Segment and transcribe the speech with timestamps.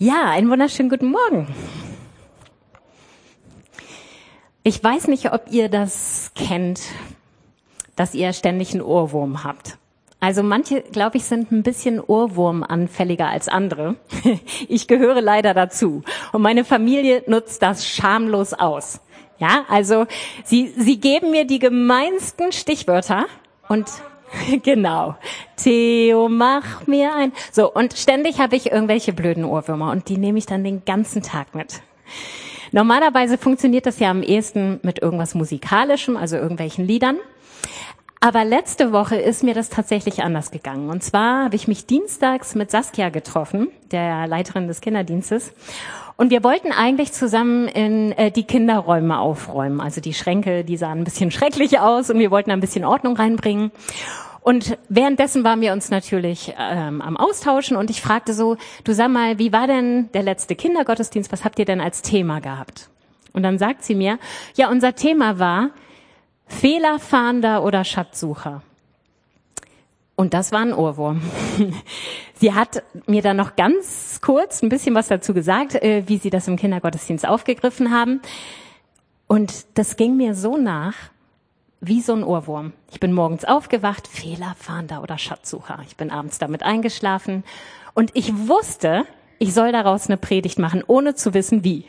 [0.00, 1.48] Ja, einen wunderschönen guten Morgen.
[4.62, 6.82] Ich weiß nicht, ob ihr das kennt,
[7.96, 9.76] dass ihr ständig einen Ohrwurm habt.
[10.20, 13.96] Also manche, glaube ich, sind ein bisschen Ohrwurmanfälliger als andere.
[14.68, 16.04] Ich gehöre leider dazu.
[16.32, 19.00] Und meine Familie nutzt das schamlos aus.
[19.40, 20.06] Ja, also
[20.44, 23.26] sie, sie geben mir die gemeinsten Stichwörter
[23.68, 23.90] und
[24.62, 25.16] Genau.
[25.56, 27.32] Theo, mach mir ein.
[27.52, 31.22] So, und ständig habe ich irgendwelche blöden Ohrwürmer und die nehme ich dann den ganzen
[31.22, 31.80] Tag mit.
[32.72, 37.16] Normalerweise funktioniert das ja am ehesten mit irgendwas Musikalischem, also irgendwelchen Liedern.
[38.20, 40.90] Aber letzte Woche ist mir das tatsächlich anders gegangen.
[40.90, 45.52] Und zwar habe ich mich dienstags mit Saskia getroffen, der Leiterin des Kinderdienstes.
[46.16, 49.80] Und wir wollten eigentlich zusammen in äh, die Kinderräume aufräumen.
[49.80, 53.16] Also die Schränke, die sahen ein bisschen schrecklich aus und wir wollten ein bisschen Ordnung
[53.16, 53.70] reinbringen.
[54.48, 59.10] Und währenddessen waren wir uns natürlich ähm, am Austauschen und ich fragte so, du sag
[59.10, 61.30] mal, wie war denn der letzte Kindergottesdienst?
[61.30, 62.88] Was habt ihr denn als Thema gehabt?
[63.34, 64.18] Und dann sagt sie mir,
[64.56, 65.68] ja, unser Thema war
[66.46, 68.62] Fehlerfahnder oder Schatzsucher.
[70.16, 71.20] Und das war ein Ohrwurm.
[72.36, 76.30] Sie hat mir dann noch ganz kurz ein bisschen was dazu gesagt, äh, wie sie
[76.30, 78.22] das im Kindergottesdienst aufgegriffen haben.
[79.26, 80.94] Und das ging mir so nach,
[81.80, 82.72] wie so ein Ohrwurm.
[82.90, 85.80] Ich bin morgens aufgewacht, Fehlerfahnder oder Schatzsucher.
[85.86, 87.44] Ich bin abends damit eingeschlafen
[87.94, 89.04] und ich wusste,
[89.40, 91.84] ich soll daraus eine Predigt machen, ohne zu wissen wie.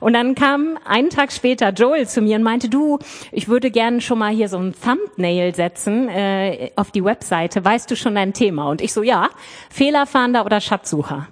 [0.00, 2.98] Und dann kam einen Tag später Joel zu mir und meinte, du,
[3.30, 7.64] ich würde gerne schon mal hier so ein Thumbnail setzen äh, auf die Webseite.
[7.64, 8.68] Weißt du schon dein Thema?
[8.68, 9.28] Und ich so, ja,
[9.70, 11.28] Fehlerfahnder oder Schatzsucher.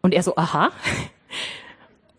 [0.00, 0.70] Und er so, aha.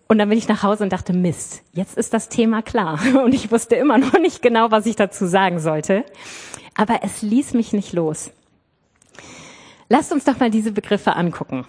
[0.08, 3.00] Und dann bin ich nach Hause und dachte, Mist, jetzt ist das Thema klar.
[3.24, 6.06] Und ich wusste immer noch nicht genau, was ich dazu sagen sollte.
[6.76, 8.32] Aber es ließ mich nicht los.
[9.90, 11.66] Lasst uns doch mal diese Begriffe angucken.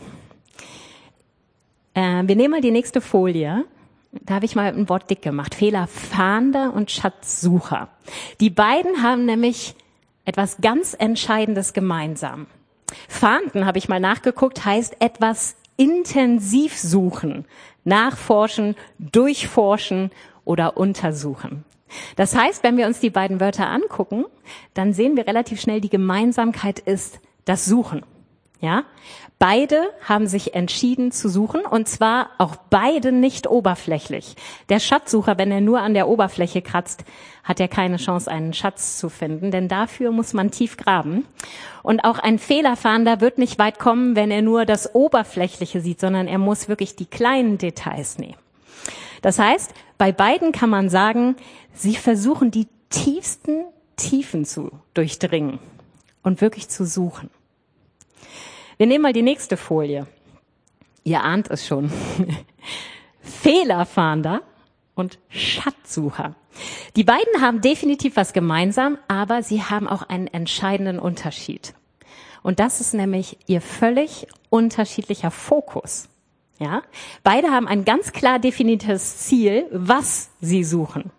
[1.95, 3.65] Äh, wir nehmen mal die nächste Folie.
[4.13, 5.55] Da habe ich mal ein Wort dick gemacht.
[5.55, 7.89] Fehlerfahnder und Schatzsucher.
[8.41, 9.75] Die beiden haben nämlich
[10.25, 12.47] etwas ganz Entscheidendes gemeinsam.
[13.09, 17.47] Fahnden, habe ich mal nachgeguckt, heißt etwas intensiv suchen,
[17.85, 20.11] nachforschen, durchforschen
[20.45, 21.65] oder untersuchen.
[22.17, 24.27] Das heißt, wenn wir uns die beiden Wörter angucken,
[24.75, 28.03] dann sehen wir relativ schnell, die Gemeinsamkeit ist das Suchen.
[28.61, 28.85] Ja?
[29.39, 34.35] Beide haben sich entschieden zu suchen und zwar auch beide nicht oberflächlich.
[34.69, 37.05] Der Schatzsucher, wenn er nur an der Oberfläche kratzt,
[37.45, 41.25] hat er keine Chance, einen Schatz zu finden, denn dafür muss man tief graben.
[41.85, 46.27] Und auch ein Fehlerfahnder wird nicht weit kommen, wenn er nur das Oberflächliche sieht, sondern
[46.27, 48.37] er muss wirklich die kleinen Details nehmen.
[49.23, 51.37] Das heißt, bei beiden kann man sagen,
[51.73, 53.65] sie versuchen die tiefsten
[53.97, 55.59] Tiefen zu durchdringen
[56.23, 57.31] und wirklich zu suchen.
[58.79, 60.07] Wir nehmen mal die nächste Folie.
[61.03, 61.91] Ihr ahnt es schon.
[63.21, 64.43] Fehlerfahnder
[64.95, 66.37] und Schatzsucher.
[66.95, 71.75] Die beiden haben definitiv was gemeinsam, aber sie haben auch einen entscheidenden Unterschied.
[72.45, 76.09] Und das ist nämlich ihr völlig unterschiedlicher Fokus.
[76.61, 76.83] Ja?
[77.25, 81.11] Beide haben ein ganz klar definiertes Ziel, was sie suchen.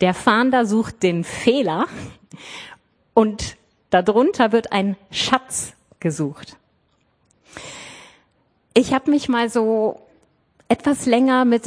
[0.00, 1.86] Der Fahnder sucht den Fehler
[3.14, 3.56] und
[3.90, 6.56] darunter wird ein Schatz gesucht.
[8.76, 10.00] Ich habe mich mal so
[10.68, 11.62] etwas länger mit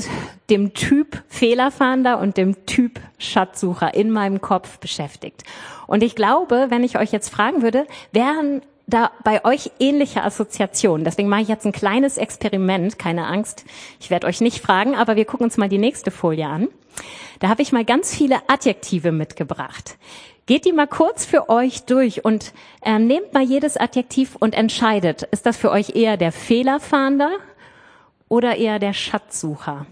[0.50, 5.44] dem Typ Fehlerfahnder und dem Typ Schatzsucher in meinem Kopf beschäftigt.
[5.88, 11.06] Und ich glaube, wenn ich euch jetzt fragen würde, wären da bei euch ähnliche Assoziationen.
[11.06, 13.63] Deswegen mache ich jetzt ein kleines Experiment, keine Angst.
[14.01, 16.68] Ich werde euch nicht fragen, aber wir gucken uns mal die nächste Folie an.
[17.39, 19.97] Da habe ich mal ganz viele Adjektive mitgebracht.
[20.47, 25.23] Geht die mal kurz für euch durch und ähm, nehmt mal jedes Adjektiv und entscheidet,
[25.23, 27.31] ist das für euch eher der Fehlerfahnder
[28.29, 29.85] oder eher der Schatzsucher?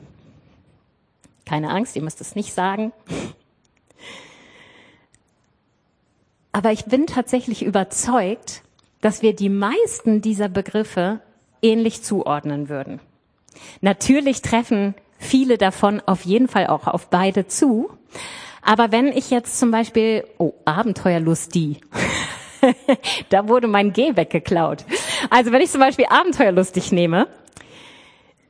[1.46, 2.94] Keine Angst, ihr müsst es nicht sagen.
[6.54, 8.62] Aber ich bin tatsächlich überzeugt,
[9.02, 11.20] dass wir die meisten dieser Begriffe
[11.62, 13.02] ähnlich zuordnen würden.
[13.82, 17.90] Natürlich treffen viele davon auf jeden Fall auch auf beide zu.
[18.66, 21.78] Aber wenn ich jetzt zum Beispiel, oh, Abenteuerlust die.
[23.30, 24.86] da wurde mein G weggeklaut.
[25.30, 27.28] Also wenn ich zum Beispiel abenteuerlustig nehme,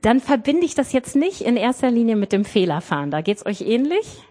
[0.02, 3.12] dann verbinde ich das jetzt nicht in erster Linie mit dem Fehlerfahren.
[3.12, 4.24] Da geht's euch ähnlich?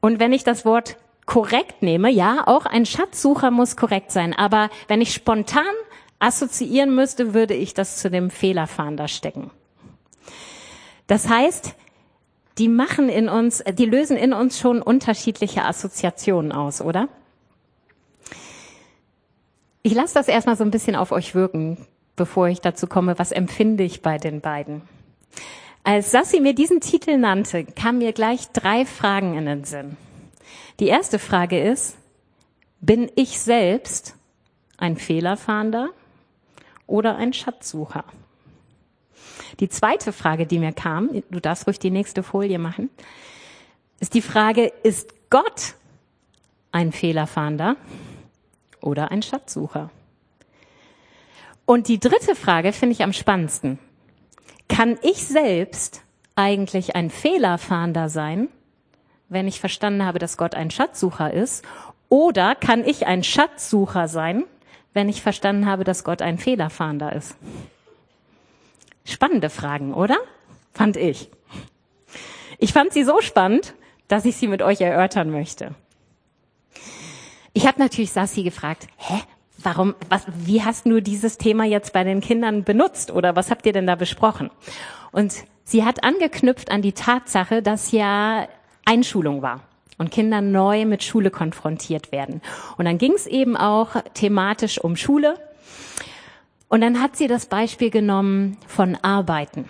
[0.00, 4.34] Und wenn ich das Wort korrekt nehme, ja, auch ein Schatzsucher muss korrekt sein.
[4.34, 5.62] Aber wenn ich spontan
[6.18, 9.52] assoziieren müsste, würde ich das zu dem Fehlerfahnder stecken.
[11.06, 11.76] Das heißt,
[12.58, 17.08] die machen in uns, die lösen in uns schon unterschiedliche Assoziationen aus, oder?
[19.82, 21.86] Ich lasse das erstmal so ein bisschen auf euch wirken.
[22.18, 24.82] bevor ich dazu komme, was empfinde ich bei den beiden.
[25.84, 29.96] Als Sassi mir diesen Titel nannte, kamen mir gleich drei Fragen in den Sinn.
[30.80, 31.96] Die erste Frage ist,
[32.80, 34.16] bin ich selbst
[34.76, 35.90] ein Fehlerfahnder
[36.86, 38.04] oder ein Schatzsucher?
[39.60, 42.90] Die zweite Frage, die mir kam, du darfst ruhig die nächste Folie machen,
[44.00, 45.74] ist die Frage, ist Gott
[46.70, 47.76] ein Fehlerfahnder
[48.80, 49.90] oder ein Schatzsucher?
[51.66, 53.78] Und die dritte Frage finde ich am spannendsten.
[54.68, 56.02] Kann ich selbst
[56.36, 58.48] eigentlich ein Fehlerfahnder sein,
[59.28, 61.64] wenn ich verstanden habe, dass Gott ein Schatzsucher ist?
[62.08, 64.44] Oder kann ich ein Schatzsucher sein,
[64.94, 67.36] wenn ich verstanden habe, dass Gott ein Fehlerfahnder ist?
[69.08, 70.18] Spannende Fragen, oder?
[70.74, 71.30] Fand ich.
[72.58, 73.74] Ich fand sie so spannend,
[74.06, 75.74] dass ich sie mit euch erörtern möchte.
[77.54, 79.20] Ich habe natürlich Sassi gefragt, hä,
[79.62, 83.64] warum, was, wie hast du dieses Thema jetzt bei den Kindern benutzt oder was habt
[83.64, 84.50] ihr denn da besprochen?
[85.10, 85.34] Und
[85.64, 88.46] sie hat angeknüpft an die Tatsache, dass ja
[88.84, 89.62] Einschulung war
[89.96, 92.42] und Kinder neu mit Schule konfrontiert werden.
[92.76, 95.34] Und dann ging es eben auch thematisch um Schule.
[96.68, 99.68] Und dann hat sie das Beispiel genommen von Arbeiten.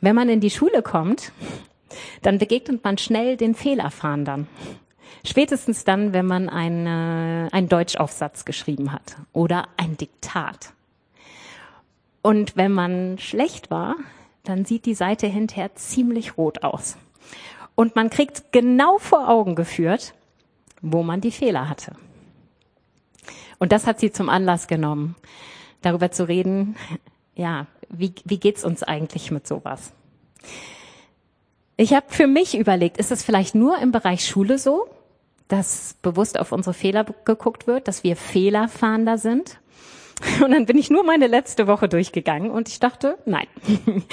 [0.00, 1.32] Wenn man in die Schule kommt,
[2.22, 4.46] dann begegnet man schnell den Fehlerfahndern.
[5.26, 10.72] Spätestens dann, wenn man eine, einen Deutschaufsatz geschrieben hat oder ein Diktat.
[12.20, 13.96] Und wenn man schlecht war,
[14.42, 16.98] dann sieht die Seite hinterher ziemlich rot aus.
[17.74, 20.14] Und man kriegt genau vor Augen geführt,
[20.82, 21.96] wo man die Fehler hatte.
[23.58, 25.16] Und das hat sie zum Anlass genommen,
[25.84, 26.76] darüber zu reden,
[27.34, 29.92] ja, wie, wie geht's uns eigentlich mit sowas?
[31.76, 34.88] Ich habe für mich überlegt, ist es vielleicht nur im Bereich Schule so,
[35.48, 39.58] dass bewusst auf unsere Fehler geguckt wird, dass wir Fehlerfahnder sind.
[40.44, 43.46] Und dann bin ich nur meine letzte Woche durchgegangen und ich dachte, nein.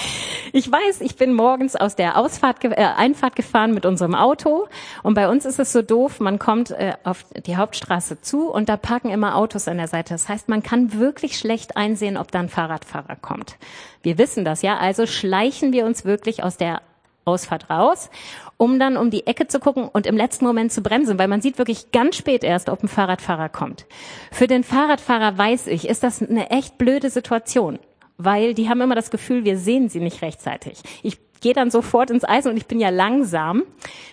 [0.53, 4.67] Ich weiß, ich bin morgens aus der Ausfahrt, äh, Einfahrt gefahren mit unserem Auto
[5.01, 8.67] und bei uns ist es so doof, man kommt äh, auf die Hauptstraße zu und
[8.67, 10.13] da parken immer Autos an der Seite.
[10.13, 13.55] Das heißt, man kann wirklich schlecht einsehen, ob da ein Fahrradfahrer kommt.
[14.03, 16.81] Wir wissen das ja, also schleichen wir uns wirklich aus der
[17.25, 18.09] Ausfahrt raus,
[18.57, 21.41] um dann um die Ecke zu gucken und im letzten Moment zu bremsen, weil man
[21.41, 23.85] sieht wirklich ganz spät erst, ob ein Fahrradfahrer kommt.
[24.31, 27.79] Für den Fahrradfahrer weiß ich, ist das eine echt blöde Situation,
[28.17, 30.81] weil die haben immer das Gefühl, wir sehen sie nicht rechtzeitig.
[31.03, 33.63] Ich gehe dann sofort ins Eisen und ich bin ja langsam,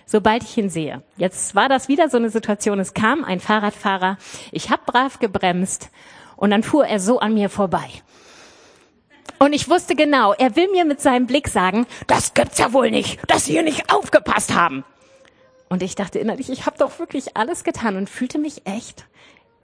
[0.07, 1.03] sobald ich ihn sehe.
[1.17, 4.17] Jetzt war das wieder so eine Situation, es kam ein Fahrradfahrer,
[4.51, 5.91] ich habe brav gebremst
[6.37, 7.89] und dann fuhr er so an mir vorbei.
[9.39, 12.91] Und ich wusste genau, er will mir mit seinem Blick sagen, das gibt's ja wohl
[12.91, 14.85] nicht, dass Sie hier nicht aufgepasst haben.
[15.69, 19.07] Und ich dachte innerlich, ich habe doch wirklich alles getan und fühlte mich echt.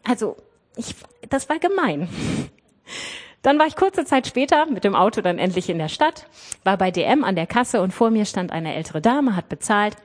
[0.04, 0.36] Also,
[0.76, 0.94] ich,
[1.28, 2.08] das war gemein.
[3.42, 6.26] Dann war ich kurze Zeit später mit dem Auto dann endlich in der Stadt,
[6.62, 9.96] war bei DM an der Kasse und vor mir stand eine ältere Dame, hat bezahlt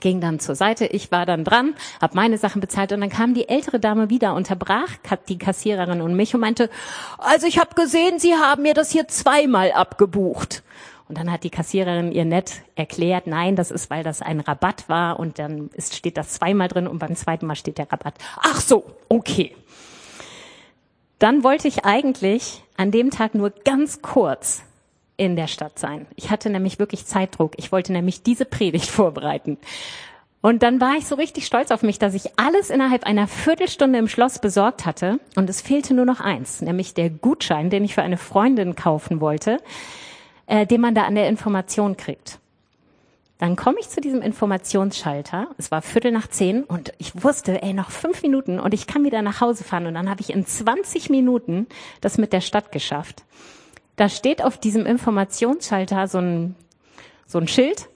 [0.00, 3.34] ging dann zur Seite, ich war dann dran, habe meine Sachen bezahlt und dann kam
[3.34, 4.88] die ältere Dame wieder, unterbrach
[5.28, 6.70] die Kassiererin und mich und meinte,
[7.18, 10.62] also ich habe gesehen, Sie haben mir das hier zweimal abgebucht.
[11.08, 14.90] Und dann hat die Kassiererin ihr nett erklärt, nein, das ist, weil das ein Rabatt
[14.90, 18.14] war und dann ist, steht das zweimal drin und beim zweiten Mal steht der Rabatt.
[18.36, 19.56] Ach so, okay.
[21.18, 24.62] Dann wollte ich eigentlich an dem Tag nur ganz kurz
[25.18, 26.06] in der Stadt sein.
[26.16, 27.52] Ich hatte nämlich wirklich Zeitdruck.
[27.58, 29.58] Ich wollte nämlich diese Predigt vorbereiten.
[30.40, 33.98] Und dann war ich so richtig stolz auf mich, dass ich alles innerhalb einer Viertelstunde
[33.98, 35.18] im Schloss besorgt hatte.
[35.34, 39.20] Und es fehlte nur noch eins, nämlich der Gutschein, den ich für eine Freundin kaufen
[39.20, 39.58] wollte,
[40.46, 42.38] äh, den man da an der Information kriegt.
[43.38, 45.48] Dann komme ich zu diesem Informationsschalter.
[45.58, 49.04] Es war Viertel nach zehn und ich wusste, ey, noch fünf Minuten und ich kann
[49.04, 49.86] wieder nach Hause fahren.
[49.86, 51.66] Und dann habe ich in 20 Minuten
[52.00, 53.24] das mit der Stadt geschafft.
[53.98, 56.54] Da steht auf diesem Informationsschalter so ein,
[57.26, 57.88] so ein Schild.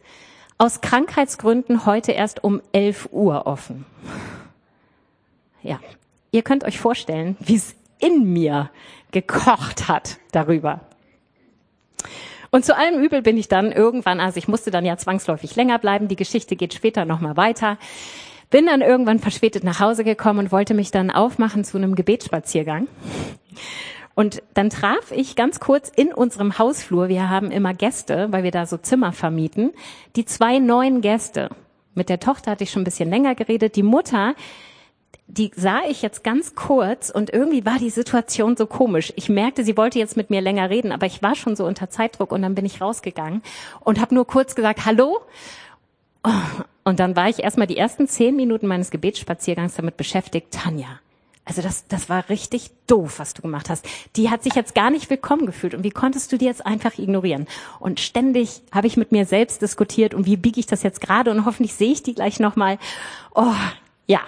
[0.59, 3.87] Aus Krankheitsgründen heute erst um 11 Uhr offen.
[5.63, 5.79] Ja,
[6.33, 8.71] ihr könnt euch vorstellen, wie es in mir
[9.13, 10.81] gekocht hat darüber.
[12.51, 15.79] Und zu allem Übel bin ich dann irgendwann, also ich musste dann ja zwangsläufig länger
[15.79, 17.79] bleiben, die Geschichte geht später nochmal weiter,
[18.51, 22.89] bin dann irgendwann verspätet nach Hause gekommen und wollte mich dann aufmachen zu einem Gebetsspaziergang.
[24.15, 28.51] Und dann traf ich ganz kurz in unserem Hausflur, wir haben immer Gäste, weil wir
[28.51, 29.73] da so Zimmer vermieten,
[30.17, 31.51] die zwei neuen Gäste.
[31.95, 33.77] Mit der Tochter hatte ich schon ein bisschen länger geredet.
[33.77, 34.35] Die Mutter,
[35.27, 39.13] die sah ich jetzt ganz kurz und irgendwie war die Situation so komisch.
[39.17, 41.91] Ich merkte, sie wollte jetzt mit mir länger reden, aber ich war schon so unter
[41.91, 43.43] Zeitdruck und dann bin ich rausgegangen
[43.81, 45.21] und habe nur kurz gesagt, hallo.
[46.85, 51.01] Und dann war ich erstmal die ersten zehn Minuten meines Gebetsspaziergangs damit beschäftigt, Tanja,
[51.45, 53.87] Also das, das war richtig doof, was du gemacht hast.
[54.15, 55.75] Die hat sich jetzt gar nicht willkommen gefühlt.
[55.75, 57.49] Und wie konntest du die jetzt einfach ignorieren?
[57.81, 61.31] Und ständig habe ich mit mir selbst diskutiert und wie biege ich das jetzt gerade
[61.33, 62.79] und hoffentlich sehe ich die gleich nochmal.
[63.35, 63.55] Oh,
[64.07, 64.21] ja.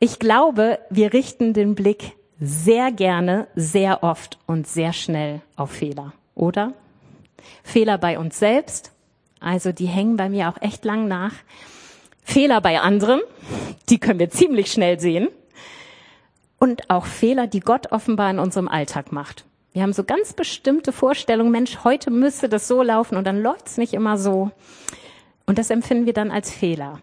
[0.00, 6.12] Ich glaube, wir richten den Blick sehr gerne, sehr oft und sehr schnell auf Fehler,
[6.34, 6.72] oder?
[7.62, 8.90] Fehler bei uns selbst,
[9.38, 11.32] also die hängen bei mir auch echt lang nach.
[12.24, 13.20] Fehler bei anderen,
[13.88, 15.28] die können wir ziemlich schnell sehen.
[16.58, 19.44] Und auch Fehler, die Gott offenbar in unserem Alltag macht.
[19.72, 23.66] Wir haben so ganz bestimmte Vorstellungen, Mensch, heute müsste das so laufen und dann läuft
[23.66, 24.50] es nicht immer so.
[25.46, 27.00] Und das empfinden wir dann als Fehler.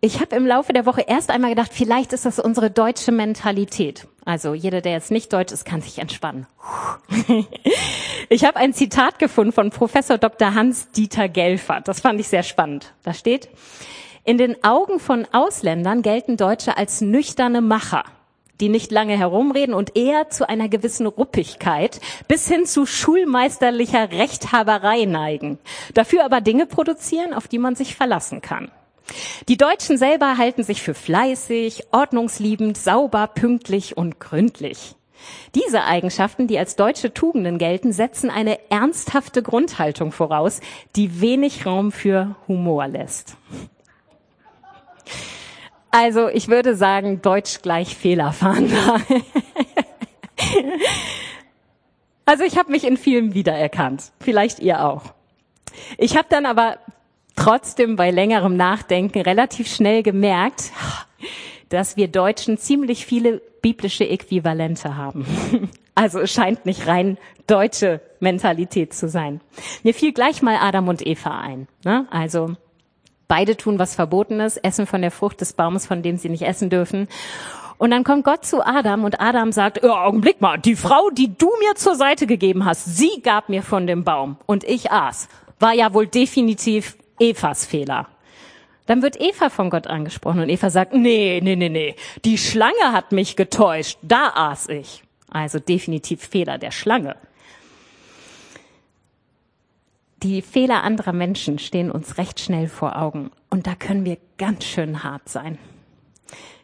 [0.00, 4.06] Ich habe im Laufe der Woche erst einmal gedacht, vielleicht ist das unsere deutsche Mentalität.
[4.24, 6.46] Also jeder, der jetzt nicht deutsch ist, kann sich entspannen.
[8.28, 10.54] Ich habe ein Zitat gefunden von Professor Dr.
[10.54, 11.86] Hans-Dieter Gelfert.
[11.86, 12.94] Das fand ich sehr spannend.
[13.02, 13.50] Da steht,
[14.24, 18.04] in den Augen von Ausländern gelten Deutsche als nüchterne Macher,
[18.58, 25.04] die nicht lange herumreden und eher zu einer gewissen Ruppigkeit bis hin zu schulmeisterlicher Rechthaberei
[25.04, 25.58] neigen,
[25.92, 28.70] dafür aber Dinge produzieren, auf die man sich verlassen kann.
[29.48, 34.94] Die Deutschen selber halten sich für fleißig, ordnungsliebend, sauber, pünktlich und gründlich.
[35.54, 40.60] Diese Eigenschaften, die als deutsche Tugenden gelten, setzen eine ernsthafte Grundhaltung voraus,
[40.96, 43.36] die wenig Raum für Humor lässt.
[45.90, 48.96] Also ich würde sagen, Deutsch gleich Fehlerfahnder.
[52.24, 55.12] also ich habe mich in vielen wiedererkannt, vielleicht ihr auch.
[55.98, 56.78] Ich habe dann aber
[57.36, 60.72] trotzdem bei längerem Nachdenken relativ schnell gemerkt,
[61.68, 65.26] dass wir Deutschen ziemlich viele biblische Äquivalente haben.
[65.94, 69.42] Also es scheint nicht rein deutsche Mentalität zu sein.
[69.82, 71.68] Mir fiel gleich mal Adam und Eva ein.
[71.84, 72.06] Ne?
[72.10, 72.56] Also
[73.28, 76.70] beide tun was Verbotenes, essen von der Frucht des Baumes, von dem sie nicht essen
[76.70, 77.08] dürfen.
[77.76, 81.36] Und dann kommt Gott zu Adam und Adam sagt, ja, Augenblick mal, die Frau, die
[81.36, 85.28] du mir zur Seite gegeben hast, sie gab mir von dem Baum und ich aß.
[85.58, 88.08] War ja wohl definitiv Evas Fehler.
[88.86, 92.92] Dann wird Eva von Gott angesprochen und Eva sagt, nee, nee, nee, nee, die Schlange
[92.92, 95.04] hat mich getäuscht, da aß ich.
[95.30, 97.16] Also definitiv Fehler der Schlange.
[100.22, 104.64] Die Fehler anderer Menschen stehen uns recht schnell vor Augen und da können wir ganz
[104.64, 105.58] schön hart sein.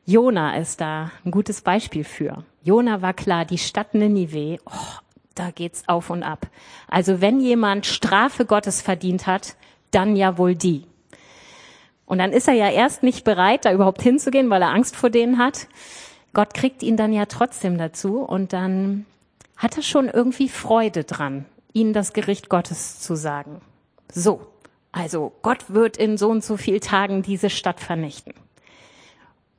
[0.07, 2.45] Jona ist da ein gutes Beispiel für.
[2.63, 4.99] Jona war klar, die Stadt Ninive, oh,
[5.35, 6.49] da geht's auf und ab.
[6.89, 9.55] Also wenn jemand Strafe Gottes verdient hat,
[9.91, 10.85] dann ja wohl die.
[12.07, 15.11] Und dann ist er ja erst nicht bereit, da überhaupt hinzugehen, weil er Angst vor
[15.11, 15.69] denen hat.
[16.33, 19.07] Gott kriegt ihn dann ja trotzdem dazu und dann
[19.57, 23.61] hat er schon irgendwie Freude dran, ihnen das Gericht Gottes zu sagen.
[24.11, 24.41] So,
[24.93, 28.33] also Gott wird in so und so viel Tagen diese Stadt vernichten.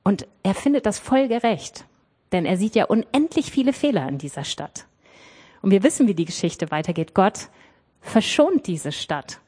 [0.03, 1.85] Und er findet das voll gerecht,
[2.31, 4.85] denn er sieht ja unendlich viele Fehler in dieser Stadt.
[5.61, 7.13] Und wir wissen, wie die Geschichte weitergeht.
[7.13, 7.49] Gott
[8.01, 9.39] verschont diese Stadt,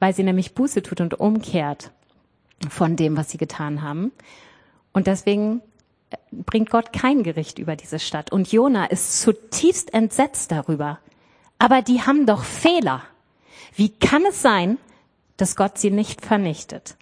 [0.00, 1.90] weil sie nämlich Buße tut und umkehrt
[2.68, 4.12] von dem, was sie getan haben.
[4.92, 5.60] Und deswegen
[6.10, 8.32] äh, bringt Gott kein Gericht über diese Stadt.
[8.32, 10.98] Und Jona ist zutiefst entsetzt darüber.
[11.58, 13.02] Aber die haben doch Fehler.
[13.74, 14.78] Wie kann es sein,
[15.36, 16.96] dass Gott sie nicht vernichtet?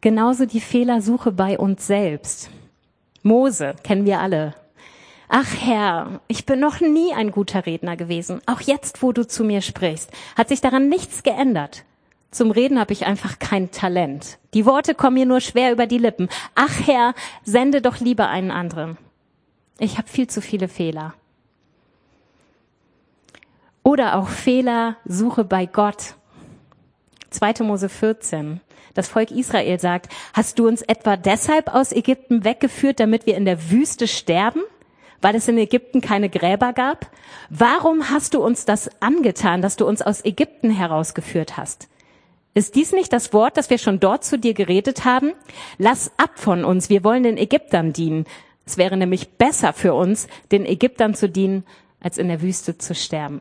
[0.00, 2.50] Genauso die Fehlersuche bei uns selbst.
[3.22, 4.54] Mose kennen wir alle.
[5.34, 8.42] Ach Herr, ich bin noch nie ein guter Redner gewesen.
[8.44, 11.84] Auch jetzt, wo du zu mir sprichst, hat sich daran nichts geändert.
[12.30, 14.36] Zum Reden habe ich einfach kein Talent.
[14.52, 16.28] Die Worte kommen mir nur schwer über die Lippen.
[16.54, 18.98] Ach Herr, sende doch lieber einen anderen.
[19.78, 21.14] Ich habe viel zu viele Fehler.
[23.82, 26.14] Oder auch Fehler suche bei Gott.
[27.30, 27.64] 2.
[27.64, 28.60] Mose 14.
[28.92, 33.46] Das Volk Israel sagt, hast du uns etwa deshalb aus Ägypten weggeführt, damit wir in
[33.46, 34.60] der Wüste sterben?
[35.22, 37.10] Weil es in Ägypten keine Gräber gab?
[37.48, 41.88] Warum hast du uns das angetan, dass du uns aus Ägypten herausgeführt hast?
[42.54, 45.32] Ist dies nicht das Wort, das wir schon dort zu dir geredet haben?
[45.78, 48.26] Lass ab von uns, wir wollen den Ägyptern dienen.
[48.66, 51.64] Es wäre nämlich besser für uns, den Ägyptern zu dienen,
[52.00, 53.40] als in der Wüste zu sterben.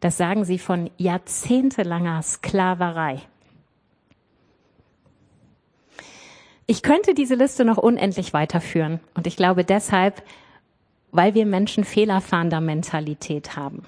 [0.00, 3.22] Das sagen sie von jahrzehntelanger Sklaverei.
[6.66, 10.22] Ich könnte diese Liste noch unendlich weiterführen und ich glaube deshalb,
[11.12, 13.84] weil wir Menschen fehlerfahnder Mentalität haben.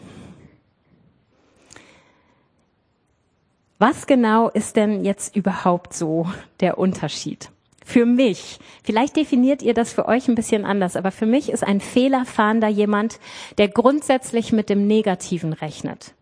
[3.78, 6.28] Was genau ist denn jetzt überhaupt so
[6.60, 7.50] der Unterschied?
[7.84, 11.64] Für mich, vielleicht definiert ihr das für euch ein bisschen anders, aber für mich ist
[11.64, 13.18] ein Fehlerfahnder jemand,
[13.58, 16.14] der grundsätzlich mit dem Negativen rechnet.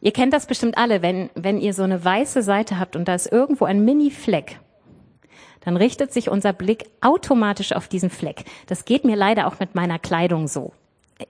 [0.00, 3.14] Ihr kennt das bestimmt alle, wenn, wenn ihr so eine weiße Seite habt und da
[3.14, 4.58] ist irgendwo ein Mini-Fleck,
[5.64, 8.44] dann richtet sich unser Blick automatisch auf diesen Fleck.
[8.66, 10.72] Das geht mir leider auch mit meiner Kleidung so.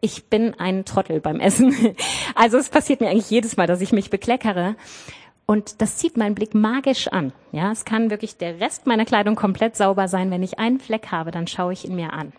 [0.00, 1.74] Ich bin ein Trottel beim Essen.
[2.36, 4.74] Also es passiert mir eigentlich jedes Mal, dass ich mich bekleckere.
[5.46, 7.32] Und das zieht meinen Blick magisch an.
[7.52, 10.30] Ja, es kann wirklich der Rest meiner Kleidung komplett sauber sein.
[10.30, 12.32] Wenn ich einen Fleck habe, dann schaue ich ihn mir an.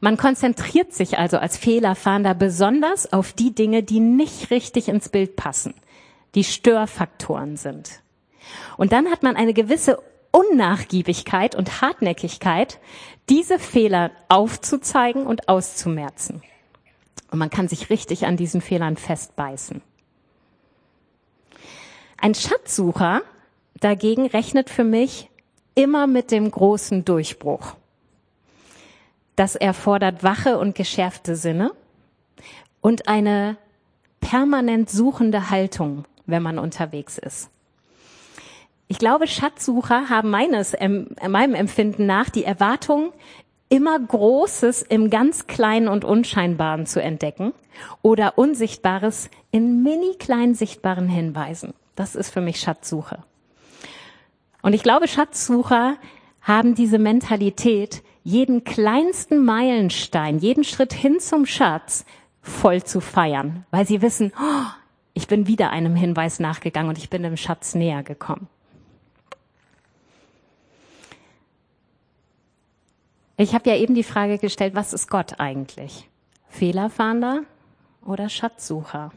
[0.00, 5.34] Man konzentriert sich also als Fehlerfahnder besonders auf die Dinge, die nicht richtig ins Bild
[5.34, 5.74] passen,
[6.34, 8.02] die Störfaktoren sind.
[8.76, 9.98] Und dann hat man eine gewisse
[10.30, 12.78] Unnachgiebigkeit und Hartnäckigkeit,
[13.28, 16.42] diese Fehler aufzuzeigen und auszumerzen.
[17.30, 19.82] Und man kann sich richtig an diesen Fehlern festbeißen.
[22.16, 23.22] Ein Schatzsucher
[23.80, 25.30] dagegen rechnet für mich
[25.74, 27.76] immer mit dem großen Durchbruch.
[29.36, 31.70] Das erfordert wache und geschärfte Sinne
[32.80, 33.56] und eine
[34.20, 37.50] permanent suchende Haltung, wenn man unterwegs ist.
[38.88, 40.74] Ich glaube, Schatzsucher haben meines,
[41.28, 43.12] meinem Empfinden nach die Erwartung,
[43.68, 47.52] immer Großes im ganz Kleinen und Unscheinbaren zu entdecken
[48.00, 51.74] oder Unsichtbares in mini klein sichtbaren Hinweisen.
[51.96, 53.18] Das ist für mich Schatzsuche.
[54.62, 55.96] Und ich glaube, Schatzsucher
[56.40, 62.06] haben diese Mentalität, jeden kleinsten Meilenstein, jeden Schritt hin zum Schatz
[62.40, 64.66] voll zu feiern, weil sie wissen, oh,
[65.12, 68.48] ich bin wieder einem Hinweis nachgegangen und ich bin dem Schatz näher gekommen.
[73.40, 76.08] Ich habe ja eben die Frage gestellt, was ist Gott eigentlich?
[76.48, 77.44] Fehlerfahnder
[78.04, 79.12] oder Schatzsucher?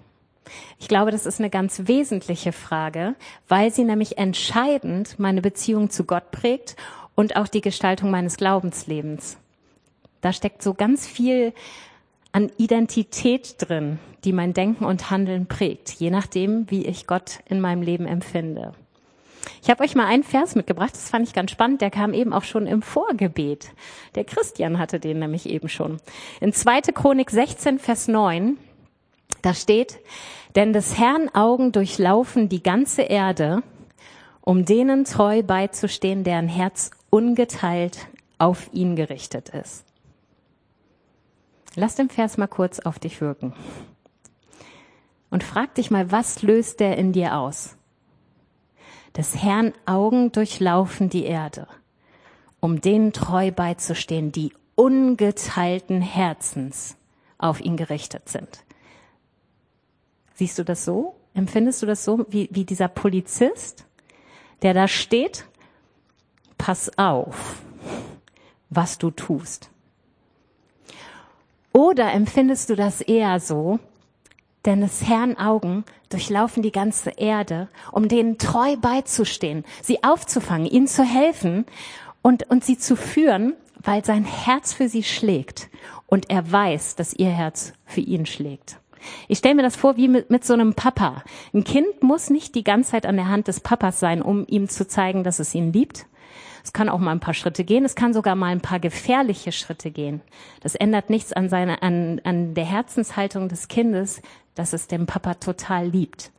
[0.77, 3.15] Ich glaube, das ist eine ganz wesentliche Frage,
[3.47, 6.75] weil sie nämlich entscheidend meine Beziehung zu Gott prägt
[7.15, 9.37] und auch die Gestaltung meines Glaubenslebens.
[10.21, 11.51] Da steckt so ganz viel
[12.31, 17.59] an Identität drin, die mein Denken und Handeln prägt, je nachdem, wie ich Gott in
[17.59, 18.73] meinem Leben empfinde.
[19.61, 22.33] Ich habe euch mal einen Vers mitgebracht, das fand ich ganz spannend, der kam eben
[22.33, 23.71] auch schon im Vorgebet.
[24.15, 25.97] Der Christian hatte den nämlich eben schon.
[26.39, 26.81] In 2.
[26.93, 28.57] Chronik 16, Vers 9,
[29.41, 29.99] da steht,
[30.55, 33.63] denn des Herrn Augen durchlaufen die ganze Erde,
[34.41, 39.85] um denen treu beizustehen, deren Herz ungeteilt auf ihn gerichtet ist.
[41.75, 43.53] Lass den Vers mal kurz auf dich wirken.
[45.29, 47.77] Und frag dich mal, was löst der in dir aus?
[49.15, 51.67] Des Herrn Augen durchlaufen die Erde,
[52.59, 56.95] um denen treu beizustehen, die ungeteilten Herzens
[57.37, 58.63] auf ihn gerichtet sind.
[60.35, 61.15] Siehst du das so?
[61.33, 63.85] Empfindest du das so wie, wie dieser Polizist,
[64.61, 65.45] der da steht?
[66.57, 67.57] Pass auf,
[68.69, 69.69] was du tust.
[71.73, 73.79] Oder empfindest du das eher so,
[74.65, 80.87] denn des Herrn Augen durchlaufen die ganze Erde, um denen treu beizustehen, sie aufzufangen, ihnen
[80.87, 81.65] zu helfen
[82.21, 85.69] und, und sie zu führen, weil sein Herz für sie schlägt
[86.05, 88.77] und er weiß, dass ihr Herz für ihn schlägt.
[89.27, 91.23] Ich stelle mir das vor wie mit, mit so einem Papa.
[91.53, 94.69] Ein Kind muss nicht die ganze Zeit an der Hand des Papas sein, um ihm
[94.69, 96.05] zu zeigen, dass es ihn liebt.
[96.63, 97.85] Es kann auch mal ein paar Schritte gehen.
[97.85, 100.21] Es kann sogar mal ein paar gefährliche Schritte gehen.
[100.61, 104.21] Das ändert nichts an seiner, an, an der Herzenshaltung des Kindes,
[104.55, 106.31] dass es den Papa total liebt.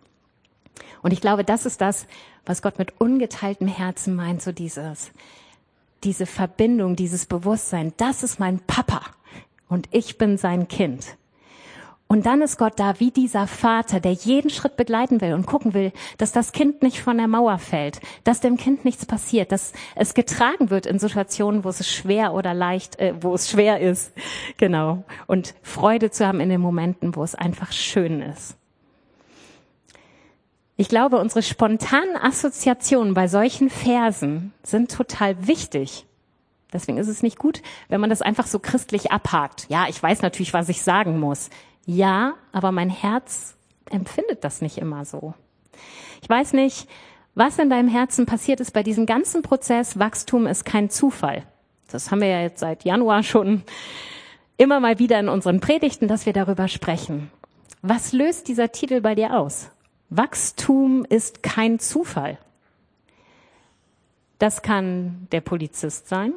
[1.03, 2.07] Und ich glaube, das ist das,
[2.47, 5.13] was Gott mit ungeteiltem Herzen meint, so dieses,
[6.05, 7.93] diese Verbindung, dieses Bewusstsein.
[7.97, 9.03] Das ist mein Papa
[9.69, 11.17] und ich bin sein Kind.
[12.13, 15.73] Und dann ist Gott da wie dieser Vater, der jeden Schritt begleiten will und gucken
[15.73, 19.73] will, dass das Kind nicht von der Mauer fällt, dass dem Kind nichts passiert, dass
[19.97, 24.13] es getragen wird in Situationen, wo es schwer oder leicht, äh, wo es schwer ist,
[24.59, 25.05] genau.
[25.27, 28.59] Und Freude zu haben in den Momenten, wo es einfach schön ist.
[30.77, 36.05] Ich glaube, unsere spontanen Assoziationen bei solchen Versen sind total wichtig.
[36.75, 39.67] Deswegen ist es nicht gut, wenn man das einfach so christlich abhakt.
[39.71, 41.49] Ja, ich weiß natürlich, was ich sagen muss.
[41.87, 43.57] Ja, aber mein Herz
[43.91, 45.35] empfindet das nicht immer so.
[46.23, 46.89] Ich weiß nicht,
[47.35, 49.99] was in deinem Herzen passiert ist bei diesem ganzen Prozess.
[49.99, 51.45] Wachstum ist kein Zufall.
[51.91, 53.63] Das haben wir ja jetzt seit Januar schon
[54.57, 57.31] immer mal wieder in unseren Predigten, dass wir darüber sprechen.
[57.83, 59.71] Was löst dieser Titel bei dir aus?
[60.09, 62.39] Wachstum ist kein Zufall.
[64.39, 66.35] Das kann der Polizist sein.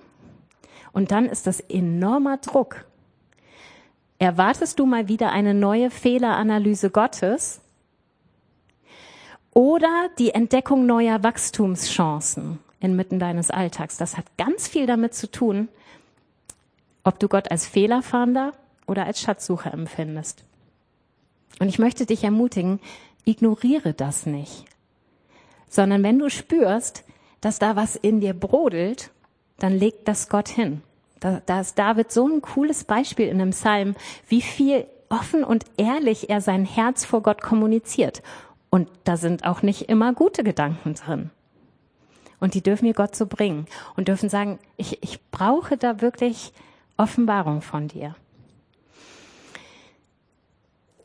[0.91, 2.85] Und dann ist das enormer Druck.
[4.17, 7.59] Erwartest du mal wieder eine neue Fehleranalyse Gottes
[9.51, 13.97] oder die Entdeckung neuer Wachstumschancen inmitten deines Alltags?
[13.97, 15.67] Das hat ganz viel damit zu tun,
[17.03, 18.53] ob du Gott als Fehlerfahnder
[18.87, 20.45] oder als Schatzsucher empfindest.
[21.59, 22.79] Und ich möchte dich ermutigen,
[23.25, 24.65] ignoriere das nicht,
[25.67, 27.03] sondern wenn du spürst,
[27.41, 29.11] dass da was in dir brodelt,
[29.57, 30.81] dann leg das Gott hin.
[31.19, 33.95] Da, da ist David so ein cooles Beispiel in einem Psalm,
[34.27, 38.21] wie viel offen und ehrlich er sein Herz vor Gott kommuniziert.
[38.69, 41.31] Und da sind auch nicht immer gute Gedanken drin.
[42.39, 46.51] Und die dürfen wir Gott so bringen und dürfen sagen, ich, ich brauche da wirklich
[46.97, 48.15] Offenbarung von dir.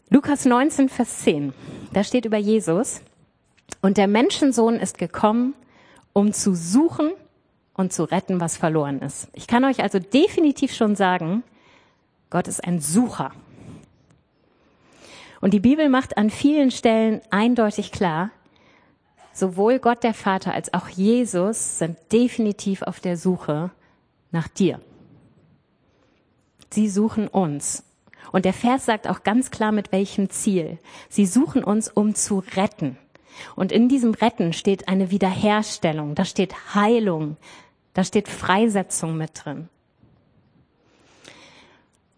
[0.09, 1.53] Lukas 19, Vers 10,
[1.93, 3.01] da steht über Jesus,
[3.81, 5.55] und der Menschensohn ist gekommen,
[6.13, 7.13] um zu suchen
[7.81, 9.29] und zu retten, was verloren ist.
[9.33, 11.43] Ich kann euch also definitiv schon sagen,
[12.31, 13.33] Gott ist ein Sucher.
[15.41, 18.31] Und die Bibel macht an vielen Stellen eindeutig klar,
[19.33, 23.71] sowohl Gott der Vater als auch Jesus sind definitiv auf der Suche
[24.31, 24.81] nach dir.
[26.71, 27.85] Sie suchen uns.
[28.33, 30.79] Und der Vers sagt auch ganz klar, mit welchem Ziel.
[31.09, 32.97] Sie suchen uns, um zu retten.
[33.57, 37.37] Und in diesem Retten steht eine Wiederherstellung, da steht Heilung,
[37.95, 39.69] da steht Freisetzung mit drin.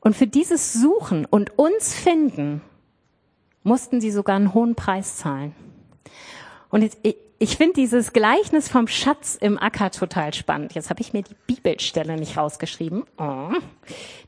[0.01, 2.61] Und für dieses Suchen und uns finden
[3.63, 5.55] mussten sie sogar einen hohen Preis zahlen.
[6.71, 10.75] Und jetzt, ich, ich finde dieses Gleichnis vom Schatz im Acker total spannend.
[10.75, 13.05] Jetzt habe ich mir die Bibelstelle nicht rausgeschrieben.
[13.19, 13.51] Oh,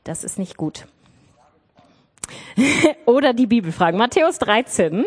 [0.03, 0.87] das ist nicht gut.
[3.05, 3.97] Oder die Bibelfragen.
[3.97, 5.05] Matthäus 13.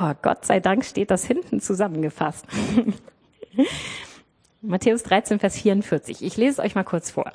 [0.00, 2.46] Oh, Gott sei Dank steht das hinten zusammengefasst.
[4.66, 6.22] Matthäus 13, Vers 44.
[6.22, 7.32] Ich lese es euch mal kurz vor.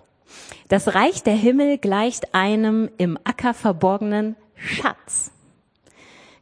[0.68, 5.32] Das Reich der Himmel gleicht einem im Acker verborgenen Schatz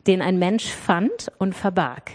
[0.07, 2.11] den ein Mensch fand und verbarg.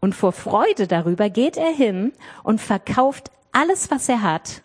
[0.00, 4.62] Und vor Freude darüber geht er hin und verkauft alles, was er hat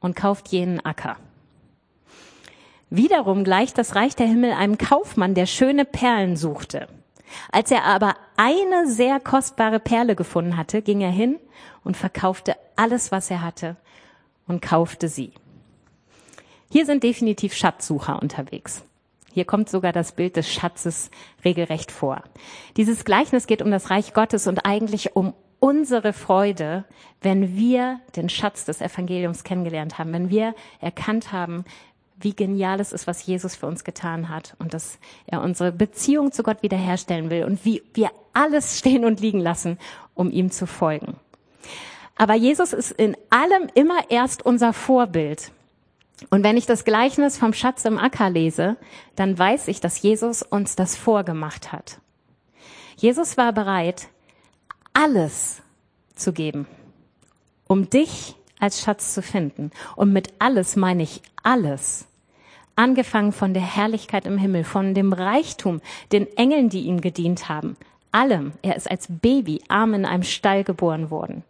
[0.00, 1.16] und kauft jenen Acker.
[2.90, 6.88] Wiederum gleicht das Reich der Himmel einem Kaufmann, der schöne Perlen suchte.
[7.50, 11.38] Als er aber eine sehr kostbare Perle gefunden hatte, ging er hin
[11.84, 13.76] und verkaufte alles, was er hatte
[14.46, 15.32] und kaufte sie.
[16.70, 18.82] Hier sind definitiv Schatzsucher unterwegs.
[19.32, 21.10] Hier kommt sogar das Bild des Schatzes
[21.44, 22.22] regelrecht vor.
[22.76, 26.84] Dieses Gleichnis geht um das Reich Gottes und eigentlich um unsere Freude,
[27.20, 31.64] wenn wir den Schatz des Evangeliums kennengelernt haben, wenn wir erkannt haben,
[32.18, 36.32] wie genial es ist, was Jesus für uns getan hat und dass er unsere Beziehung
[36.32, 39.78] zu Gott wiederherstellen will und wie wir alles stehen und liegen lassen,
[40.14, 41.16] um ihm zu folgen.
[42.16, 45.50] Aber Jesus ist in allem immer erst unser Vorbild.
[46.30, 48.76] Und wenn ich das Gleichnis vom Schatz im Acker lese,
[49.16, 51.98] dann weiß ich, dass Jesus uns das vorgemacht hat.
[52.96, 54.08] Jesus war bereit,
[54.92, 55.62] alles
[56.14, 56.66] zu geben,
[57.66, 59.72] um dich als Schatz zu finden.
[59.96, 62.06] Und mit alles meine ich alles.
[62.76, 65.80] Angefangen von der Herrlichkeit im Himmel, von dem Reichtum,
[66.12, 67.76] den Engeln, die ihm gedient haben,
[68.12, 68.52] allem.
[68.62, 71.42] Er ist als Baby arm in einem Stall geboren worden.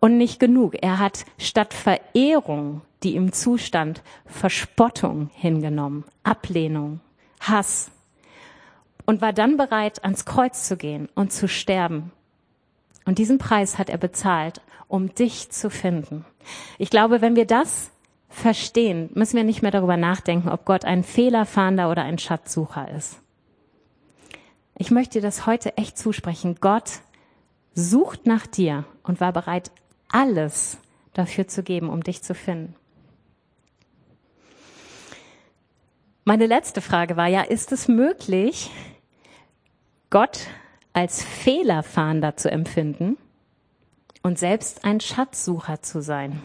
[0.00, 0.76] Und nicht genug.
[0.80, 7.00] Er hat statt Verehrung die ihm zustand, Verspottung hingenommen, Ablehnung,
[7.40, 7.90] Hass
[9.06, 12.12] und war dann bereit, ans Kreuz zu gehen und zu sterben.
[13.06, 16.24] Und diesen Preis hat er bezahlt, um dich zu finden.
[16.78, 17.90] Ich glaube, wenn wir das
[18.28, 23.20] verstehen, müssen wir nicht mehr darüber nachdenken, ob Gott ein Fehlerfahnder oder ein Schatzsucher ist.
[24.76, 26.56] Ich möchte dir das heute echt zusprechen.
[26.60, 27.00] Gott
[27.74, 29.70] sucht nach dir und war bereit,
[30.12, 30.78] alles
[31.12, 32.74] dafür zu geben, um dich zu finden.
[36.24, 38.70] Meine letzte Frage war ja, ist es möglich,
[40.10, 40.46] Gott
[40.92, 43.16] als Fehlerfahnder zu empfinden
[44.22, 46.42] und selbst ein Schatzsucher zu sein?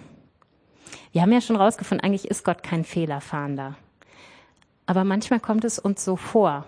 [1.11, 3.75] Wir haben ja schon rausgefunden, eigentlich ist Gott kein Fehlerfahnder.
[4.85, 6.65] Aber manchmal kommt es uns so vor.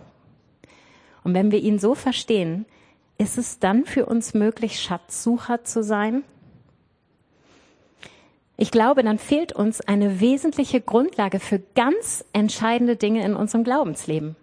[1.23, 2.65] Und wenn wir ihn so verstehen,
[3.17, 6.23] ist es dann für uns möglich, Schatzsucher zu sein?
[8.57, 14.35] Ich glaube, dann fehlt uns eine wesentliche Grundlage für ganz entscheidende Dinge in unserem Glaubensleben.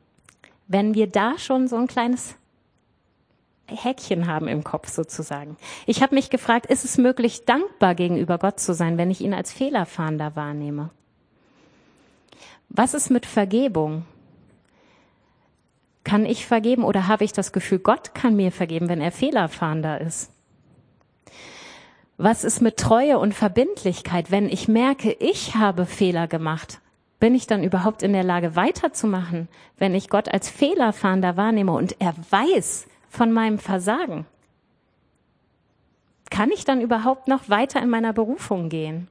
[0.68, 2.36] Wenn wir da schon so ein kleines
[3.66, 5.56] Häkchen haben im Kopf sozusagen.
[5.86, 9.34] Ich habe mich gefragt, ist es möglich, dankbar gegenüber Gott zu sein, wenn ich ihn
[9.34, 10.90] als Fehlerfahnder wahrnehme?
[12.68, 14.04] Was ist mit Vergebung?
[16.02, 20.00] Kann ich vergeben oder habe ich das Gefühl, Gott kann mir vergeben, wenn er Fehlerfahnder
[20.00, 20.33] ist?
[22.16, 26.80] Was ist mit Treue und Verbindlichkeit, wenn ich merke, ich habe Fehler gemacht?
[27.18, 29.48] Bin ich dann überhaupt in der Lage weiterzumachen,
[29.78, 34.26] wenn ich Gott als Fehlerfahnder wahrnehme und er weiß von meinem Versagen?
[36.30, 39.08] Kann ich dann überhaupt noch weiter in meiner Berufung gehen?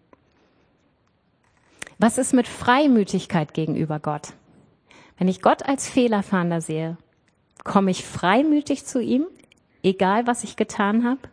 [1.97, 4.33] Was ist mit Freimütigkeit gegenüber Gott?
[5.17, 6.97] Wenn ich Gott als Fehlerfahnder sehe,
[7.63, 9.25] komme ich freimütig zu ihm,
[9.83, 11.32] egal was ich getan habe?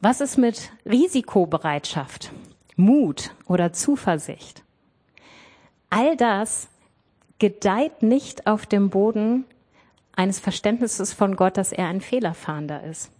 [0.00, 2.30] Was ist mit Risikobereitschaft,
[2.76, 4.62] Mut oder Zuversicht?
[5.90, 6.68] All das
[7.40, 9.44] gedeiht nicht auf dem Boden
[10.14, 13.10] eines Verständnisses von Gott, dass er ein Fehlerfahnder ist.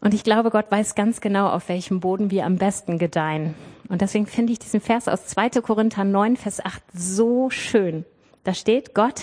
[0.00, 3.54] Und ich glaube, Gott weiß ganz genau, auf welchem Boden wir am besten gedeihen.
[3.90, 5.50] Und deswegen finde ich diesen Vers aus 2.
[5.60, 8.06] Korinther 9, Vers 8 so schön.
[8.42, 9.20] Da steht, Gott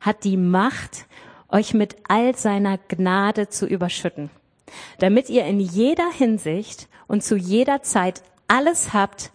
[0.00, 1.06] hat die Macht,
[1.48, 4.30] euch mit all seiner Gnade zu überschütten
[4.98, 9.30] damit ihr in jeder Hinsicht und zu jeder Zeit alles habt,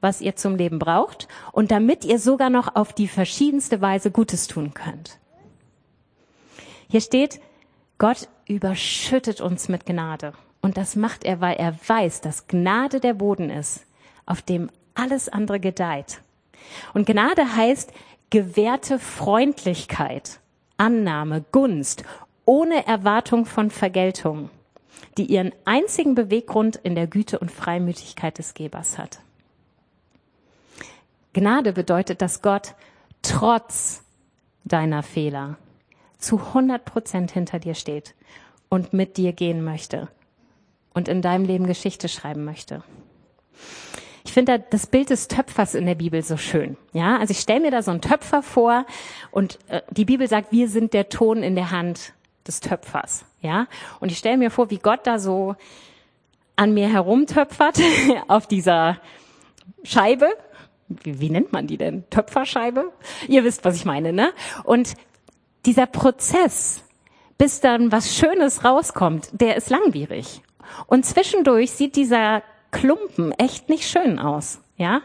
[0.00, 4.46] was ihr zum Leben braucht und damit ihr sogar noch auf die verschiedenste Weise Gutes
[4.46, 5.18] tun könnt.
[6.88, 7.40] Hier steht,
[7.98, 10.34] Gott überschüttet uns mit Gnade.
[10.60, 13.86] Und das macht er, weil er weiß, dass Gnade der Boden ist,
[14.26, 16.20] auf dem alles andere gedeiht.
[16.92, 17.92] Und Gnade heißt
[18.30, 20.40] gewährte Freundlichkeit,
[20.76, 22.04] Annahme, Gunst,
[22.46, 24.50] ohne Erwartung von Vergeltung
[25.16, 29.20] die ihren einzigen Beweggrund in der Güte und Freimütigkeit des Gebers hat.
[31.32, 32.74] Gnade bedeutet, dass Gott
[33.22, 34.02] trotz
[34.64, 35.58] deiner Fehler
[36.18, 38.14] zu 100 Prozent hinter dir steht
[38.68, 40.08] und mit dir gehen möchte
[40.94, 42.82] und in deinem Leben Geschichte schreiben möchte.
[44.24, 46.78] Ich finde das Bild des Töpfers in der Bibel so schön.
[46.92, 48.86] Ja, also ich stelle mir da so einen Töpfer vor
[49.30, 52.13] und äh, die Bibel sagt, wir sind der Ton in der Hand
[52.46, 53.24] des Töpfers.
[53.40, 53.66] Ja,
[54.00, 55.56] und ich stelle mir vor, wie Gott da so
[56.56, 57.80] an mir herumtöpfert
[58.28, 58.98] auf dieser
[59.82, 60.28] Scheibe.
[60.88, 62.08] Wie, wie nennt man die denn?
[62.10, 62.92] Töpferscheibe?
[63.28, 64.32] Ihr wisst, was ich meine, ne?
[64.64, 64.94] Und
[65.66, 66.84] dieser Prozess,
[67.38, 70.42] bis dann was Schönes rauskommt, der ist langwierig.
[70.86, 74.60] Und zwischendurch sieht dieser Klumpen echt nicht schön aus.
[74.76, 75.02] Ja,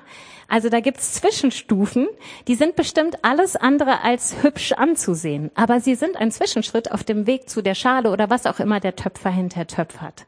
[0.49, 2.07] also da gibt's Zwischenstufen,
[2.47, 7.27] die sind bestimmt alles andere als hübsch anzusehen, aber sie sind ein Zwischenschritt auf dem
[7.27, 10.25] Weg zu der Schale oder was auch immer der Töpfer hinter töpfert.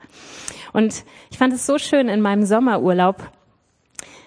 [0.73, 3.29] Und ich fand es so schön in meinem Sommerurlaub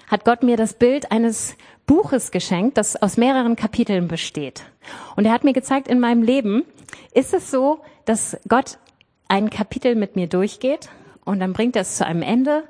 [0.07, 4.62] hat Gott mir das Bild eines Buches geschenkt, das aus mehreren Kapiteln besteht.
[5.16, 6.62] Und er hat mir gezeigt, in meinem Leben
[7.12, 8.78] ist es so, dass Gott
[9.28, 10.90] ein Kapitel mit mir durchgeht
[11.24, 12.64] und dann bringt er es zu einem Ende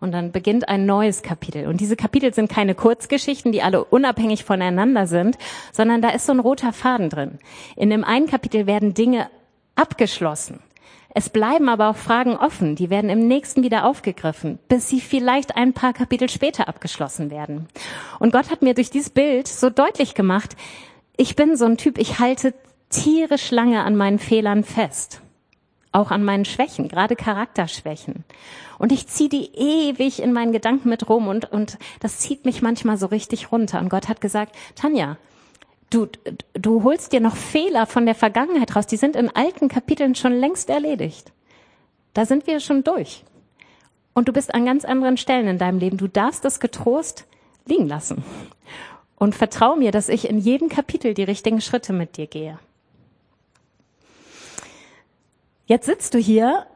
[0.00, 1.66] und dann beginnt ein neues Kapitel.
[1.66, 5.36] Und diese Kapitel sind keine Kurzgeschichten, die alle unabhängig voneinander sind,
[5.72, 7.38] sondern da ist so ein roter Faden drin.
[7.76, 9.28] In dem einen Kapitel werden Dinge
[9.76, 10.60] abgeschlossen.
[11.12, 15.56] Es bleiben aber auch Fragen offen, die werden im nächsten wieder aufgegriffen, bis sie vielleicht
[15.56, 17.66] ein paar Kapitel später abgeschlossen werden.
[18.20, 20.56] Und Gott hat mir durch dieses Bild so deutlich gemacht,
[21.16, 22.54] ich bin so ein Typ, ich halte
[22.90, 25.20] tierisch lange an meinen Fehlern fest
[25.92, 28.24] auch an meinen Schwächen, gerade Charakterschwächen.
[28.78, 32.62] Und ich ziehe die ewig in meinen Gedanken mit rum und, und das zieht mich
[32.62, 33.80] manchmal so richtig runter.
[33.80, 35.16] Und Gott hat gesagt, Tanja,
[35.90, 36.06] du,
[36.54, 40.32] du holst dir noch Fehler von der Vergangenheit raus, die sind in alten Kapiteln schon
[40.32, 41.32] längst erledigt.
[42.14, 43.24] Da sind wir schon durch.
[44.14, 45.96] Und du bist an ganz anderen Stellen in deinem Leben.
[45.96, 47.26] Du darfst das getrost
[47.66, 48.24] liegen lassen.
[49.16, 52.58] Und vertrau mir, dass ich in jedem Kapitel die richtigen Schritte mit dir gehe.
[55.70, 56.66] Jetzt sitzt du hier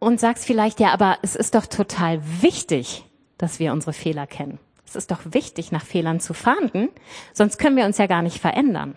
[0.00, 3.04] und sagst vielleicht, ja, aber es ist doch total wichtig,
[3.38, 4.58] dass wir unsere Fehler kennen.
[4.84, 6.88] Es ist doch wichtig, nach Fehlern zu fahnden,
[7.32, 8.96] sonst können wir uns ja gar nicht verändern.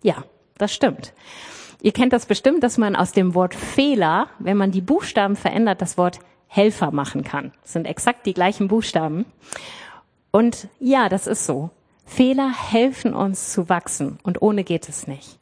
[0.00, 0.22] Ja,
[0.58, 1.12] das stimmt.
[1.82, 5.82] Ihr kennt das bestimmt, dass man aus dem Wort Fehler, wenn man die Buchstaben verändert,
[5.82, 7.50] das Wort Helfer machen kann.
[7.62, 9.24] Das sind exakt die gleichen Buchstaben.
[10.30, 11.70] Und ja, das ist so.
[12.04, 15.40] Fehler helfen uns zu wachsen und ohne geht es nicht.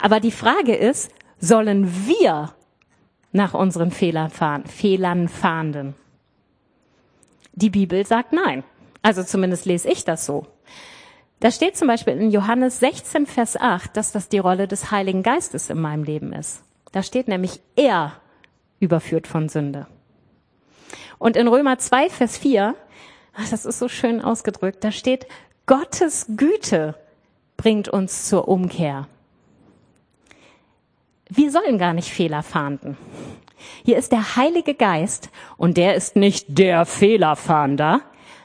[0.00, 2.54] Aber die Frage ist, sollen wir
[3.32, 5.94] nach unseren Fehlern, fahren, Fehlern fahnden?
[7.52, 8.64] Die Bibel sagt nein.
[9.02, 10.46] Also zumindest lese ich das so.
[11.40, 15.22] Da steht zum Beispiel in Johannes 16, Vers 8, dass das die Rolle des Heiligen
[15.22, 16.62] Geistes in meinem Leben ist.
[16.92, 18.12] Da steht nämlich, er
[18.78, 19.86] überführt von Sünde.
[21.18, 22.74] Und in Römer 2, Vers 4,
[23.34, 25.26] ach, das ist so schön ausgedrückt, da steht,
[25.66, 26.94] Gottes Güte
[27.56, 29.06] bringt uns zur Umkehr
[31.30, 32.96] wir sollen gar nicht Fehler fahnden.
[33.84, 38.00] Hier ist der Heilige Geist und der ist nicht der Fehlerfahnder,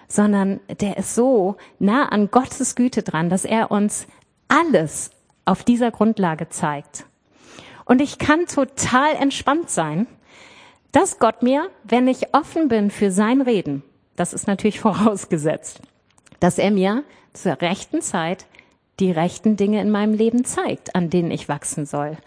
[0.08, 4.08] sondern der ist so nah an Gottes Güte dran, dass er uns
[4.48, 5.12] alles
[5.46, 7.06] auf dieser Grundlage zeigt.
[7.86, 10.08] Und ich kann total entspannt sein,
[10.92, 13.84] dass Gott mir, wenn ich offen bin für sein Reden,
[14.16, 15.82] das ist natürlich vorausgesetzt,
[16.40, 18.46] dass er mir zur rechten Zeit
[19.00, 22.18] die rechten Dinge in meinem Leben zeigt, an denen ich wachsen soll.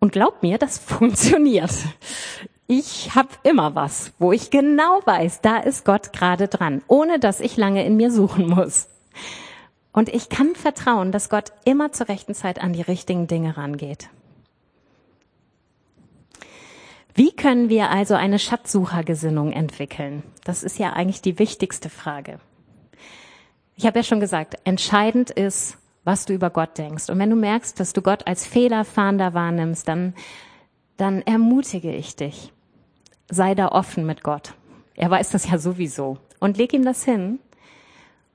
[0.00, 1.72] Und glaub mir, das funktioniert.
[2.66, 7.40] ich habe immer was, wo ich genau weiß, da ist Gott gerade dran, ohne dass
[7.40, 8.88] ich lange in mir suchen muss.
[9.92, 14.08] Und ich kann vertrauen, dass Gott immer zur rechten Zeit an die richtigen Dinge rangeht.
[17.14, 20.22] Wie können wir also eine Schatzsuchergesinnung entwickeln?
[20.44, 22.38] Das ist ja eigentlich die wichtigste Frage.
[23.74, 27.10] Ich habe ja schon gesagt, entscheidend ist, was du über Gott denkst.
[27.10, 30.14] Und wenn du merkst, dass du Gott als Fehlerfahnder wahrnimmst, dann,
[30.96, 32.52] dann ermutige ich dich.
[33.28, 34.54] Sei da offen mit Gott.
[34.94, 36.18] Er weiß das ja sowieso.
[36.40, 37.38] Und leg ihm das hin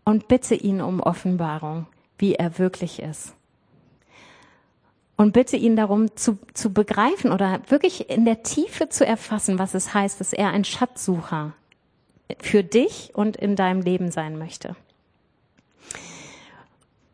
[0.04, 3.34] und bitte ihn um Offenbarung, wie er wirklich ist.
[5.18, 9.74] Und bitte ihn darum zu, zu begreifen oder wirklich in der Tiefe zu erfassen, was
[9.74, 11.54] es heißt, dass er ein Schatzsucher
[12.40, 14.76] für dich und in deinem Leben sein möchte.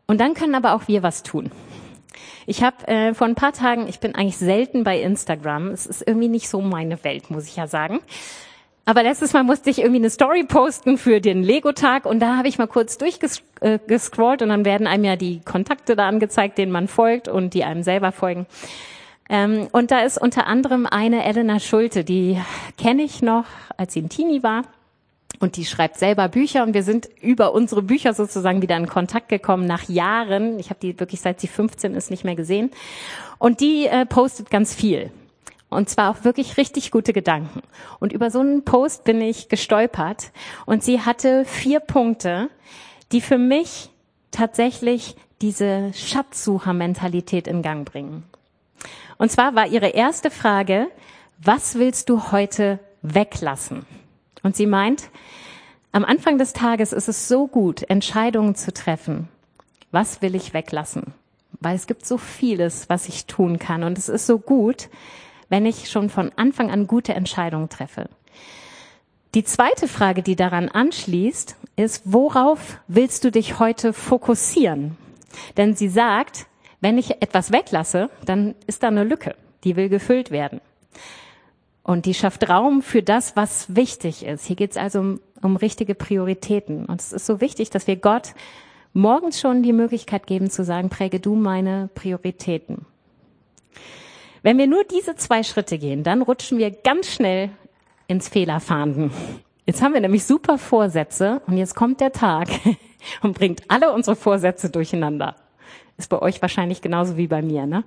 [0.06, 1.50] Und dann können aber auch wir was tun.
[2.46, 5.68] Ich habe äh, vor ein paar Tagen, ich bin eigentlich selten bei Instagram.
[5.68, 8.00] Es ist irgendwie nicht so meine Welt, muss ich ja sagen.
[8.84, 12.48] Aber letztes Mal musste ich irgendwie eine Story posten für den Lego-Tag und da habe
[12.48, 16.88] ich mal kurz durchgescrollt und dann werden einem ja die Kontakte da angezeigt, denen man
[16.88, 18.46] folgt und die einem selber folgen.
[19.28, 22.40] Ähm, und da ist unter anderem eine Elena Schulte, die
[22.76, 23.44] kenne ich noch,
[23.76, 24.62] als sie ein Teenie war.
[25.42, 29.28] Und die schreibt selber Bücher und wir sind über unsere Bücher sozusagen wieder in Kontakt
[29.28, 30.60] gekommen nach Jahren.
[30.60, 32.70] Ich habe die wirklich seit sie 15 ist nicht mehr gesehen.
[33.38, 35.10] Und die äh, postet ganz viel.
[35.68, 37.62] Und zwar auch wirklich richtig gute Gedanken.
[37.98, 40.30] Und über so einen Post bin ich gestolpert.
[40.64, 42.48] Und sie hatte vier Punkte,
[43.10, 43.90] die für mich
[44.30, 48.22] tatsächlich diese Schatzsuchermentalität in Gang bringen.
[49.18, 50.86] Und zwar war ihre erste Frage,
[51.42, 53.84] was willst du heute weglassen?
[54.42, 55.10] Und sie meint,
[55.92, 59.28] am Anfang des Tages ist es so gut, Entscheidungen zu treffen.
[59.90, 61.14] Was will ich weglassen?
[61.60, 63.84] Weil es gibt so vieles, was ich tun kann.
[63.84, 64.88] Und es ist so gut,
[65.48, 68.08] wenn ich schon von Anfang an gute Entscheidungen treffe.
[69.34, 74.96] Die zweite Frage, die daran anschließt, ist, worauf willst du dich heute fokussieren?
[75.56, 76.46] Denn sie sagt,
[76.80, 80.60] wenn ich etwas weglasse, dann ist da eine Lücke, die will gefüllt werden.
[81.82, 84.46] Und die schafft Raum für das, was wichtig ist.
[84.46, 86.84] Hier geht es also um, um richtige Prioritäten.
[86.84, 88.34] Und es ist so wichtig, dass wir Gott
[88.92, 92.86] morgens schon die Möglichkeit geben zu sagen, präge du meine Prioritäten.
[94.42, 97.50] Wenn wir nur diese zwei Schritte gehen, dann rutschen wir ganz schnell
[98.06, 99.10] ins Fehlerfahnden.
[99.66, 102.48] Jetzt haben wir nämlich super Vorsätze und jetzt kommt der Tag
[103.22, 105.36] und bringt alle unsere Vorsätze durcheinander.
[105.96, 107.84] Ist bei euch wahrscheinlich genauso wie bei mir, ne?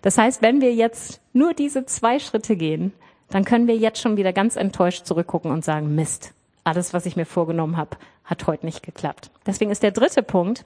[0.00, 2.92] Das heißt, wenn wir jetzt nur diese zwei Schritte gehen,
[3.30, 6.32] dann können wir jetzt schon wieder ganz enttäuscht zurückgucken und sagen, Mist,
[6.62, 9.30] alles, was ich mir vorgenommen habe, hat heute nicht geklappt.
[9.46, 10.64] Deswegen ist der dritte Punkt,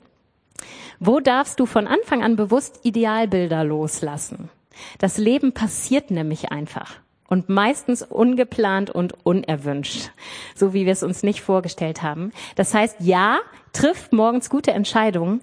[1.01, 4.49] wo darfst du von Anfang an bewusst Idealbilder loslassen?
[4.99, 6.97] Das Leben passiert nämlich einfach
[7.29, 10.11] und meistens ungeplant und unerwünscht,
[10.55, 12.33] so wie wir es uns nicht vorgestellt haben.
[12.57, 13.39] Das heißt, ja,
[13.73, 15.41] triff morgens gute Entscheidungen,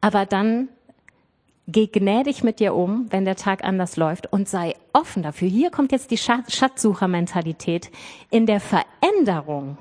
[0.00, 0.68] aber dann
[1.66, 5.48] geh gnädig mit dir um, wenn der Tag anders läuft und sei offen dafür.
[5.48, 7.90] Hier kommt jetzt die Schatzsuchermentalität
[8.30, 9.78] in der Veränderung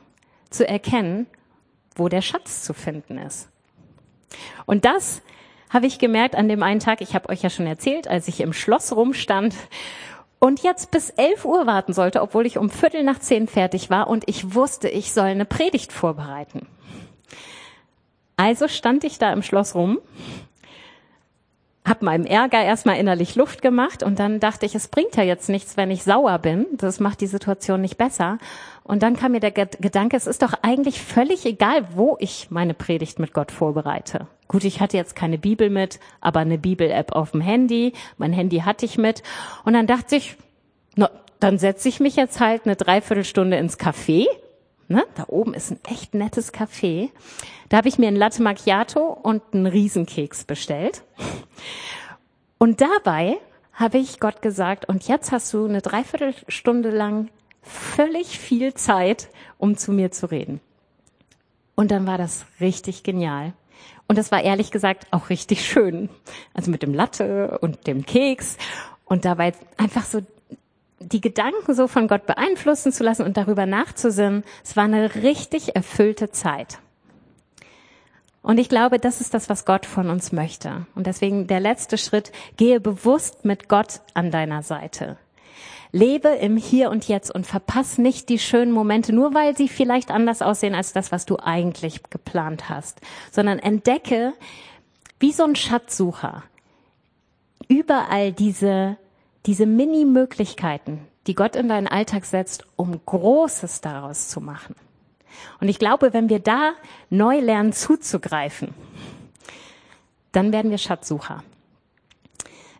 [0.49, 1.27] zu erkennen,
[1.95, 3.49] wo der Schatz zu finden ist.
[4.65, 5.21] Und das
[5.69, 8.41] habe ich gemerkt an dem einen Tag, ich habe euch ja schon erzählt, als ich
[8.41, 9.55] im Schloss rumstand
[10.39, 14.07] und jetzt bis 11 Uhr warten sollte, obwohl ich um Viertel nach zehn fertig war
[14.07, 16.67] und ich wusste, ich soll eine Predigt vorbereiten.
[18.37, 19.99] Also stand ich da im Schloss rum,
[21.85, 25.49] habe meinem Ärger erstmal innerlich Luft gemacht und dann dachte ich, es bringt ja jetzt
[25.49, 26.65] nichts, wenn ich sauer bin.
[26.73, 28.39] Das macht die Situation nicht besser.
[28.83, 32.73] Und dann kam mir der Gedanke, es ist doch eigentlich völlig egal, wo ich meine
[32.73, 34.27] Predigt mit Gott vorbereite.
[34.47, 37.93] Gut, ich hatte jetzt keine Bibel mit, aber eine Bibel-App auf dem Handy.
[38.17, 39.23] Mein Handy hatte ich mit.
[39.63, 40.37] Und dann dachte ich,
[40.95, 41.07] no,
[41.39, 44.25] dann setze ich mich jetzt halt eine Dreiviertelstunde ins Café.
[44.87, 45.03] Ne?
[45.15, 47.09] Da oben ist ein echt nettes Café.
[47.69, 51.03] Da habe ich mir ein Latte Macchiato und einen Riesenkeks bestellt.
[52.57, 53.37] Und dabei
[53.73, 57.29] habe ich Gott gesagt, und jetzt hast du eine Dreiviertelstunde lang
[57.61, 60.61] völlig viel Zeit, um zu mir zu reden.
[61.75, 63.53] Und dann war das richtig genial.
[64.07, 66.09] Und das war ehrlich gesagt auch richtig schön.
[66.53, 68.57] Also mit dem Latte und dem Keks
[69.03, 70.21] und dabei einfach so
[70.99, 74.43] die Gedanken so von Gott beeinflussen zu lassen und darüber nachzusinnen.
[74.63, 76.79] Es war eine richtig erfüllte Zeit.
[78.41, 80.85] Und ich glaube, das ist das, was Gott von uns möchte.
[80.93, 85.17] Und deswegen der letzte Schritt, gehe bewusst mit Gott an deiner Seite.
[85.91, 90.11] Lebe im Hier und Jetzt und verpass nicht die schönen Momente, nur weil sie vielleicht
[90.11, 94.33] anders aussehen als das, was du eigentlich geplant hast, sondern entdecke,
[95.19, 96.43] wie so ein Schatzsucher,
[97.67, 98.97] überall diese,
[99.45, 104.75] diese Mini-Möglichkeiten, die Gott in deinen Alltag setzt, um Großes daraus zu machen.
[105.59, 106.73] Und ich glaube, wenn wir da
[107.09, 108.73] neu lernen zuzugreifen,
[110.31, 111.43] dann werden wir Schatzsucher.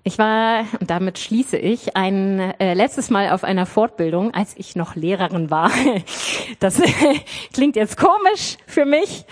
[0.07, 4.75] Ich war, und damit schließe ich, ein äh, letztes Mal auf einer Fortbildung, als ich
[4.75, 5.71] noch Lehrerin war.
[6.59, 6.79] Das
[7.53, 9.25] klingt jetzt komisch für mich.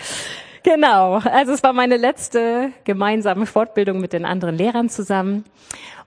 [0.63, 5.45] Genau, also es war meine letzte gemeinsame Fortbildung mit den anderen Lehrern zusammen.